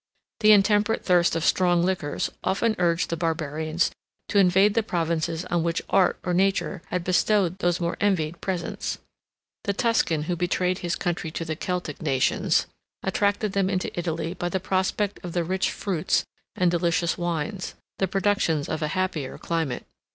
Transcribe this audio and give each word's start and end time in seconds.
33 0.39 0.49
The 0.49 0.53
intemperate 0.55 1.05
thirst 1.05 1.35
of 1.35 1.45
strong 1.45 1.83
liquors 1.83 2.31
often 2.43 2.75
urged 2.79 3.11
the 3.11 3.15
barbarians 3.15 3.91
to 4.29 4.39
invade 4.39 4.73
the 4.73 4.81
provinces 4.81 5.45
on 5.45 5.61
which 5.61 5.79
art 5.91 6.17
or 6.23 6.33
nature 6.33 6.81
had 6.87 7.03
bestowed 7.03 7.59
those 7.59 7.79
much 7.79 7.97
envied 8.01 8.41
presents. 8.41 8.97
The 9.65 9.73
Tuscan 9.73 10.23
who 10.23 10.35
betrayed 10.35 10.79
his 10.79 10.95
country 10.95 11.29
to 11.29 11.45
the 11.45 11.55
Celtic 11.55 12.01
nations, 12.01 12.65
attracted 13.03 13.51
them 13.53 13.69
into 13.69 13.95
Italy 13.95 14.33
by 14.33 14.49
the 14.49 14.59
prospect 14.59 15.19
of 15.23 15.33
the 15.33 15.43
rich 15.43 15.69
fruits 15.69 16.23
and 16.55 16.71
delicious 16.71 17.15
wines, 17.15 17.75
the 17.99 18.07
productions 18.07 18.67
of 18.67 18.81
a 18.81 18.87
happier 18.97 19.37
climate. 19.37 19.85